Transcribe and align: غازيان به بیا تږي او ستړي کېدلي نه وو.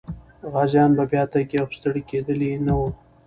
غازيان 0.53 0.89
به 0.97 1.03
بیا 1.11 1.23
تږي 1.33 1.57
او 1.61 1.67
ستړي 1.77 2.01
کېدلي 2.09 2.49
نه 2.65 2.73
وو. 2.77 2.87